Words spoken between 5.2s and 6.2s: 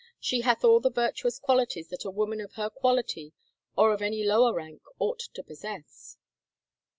to possess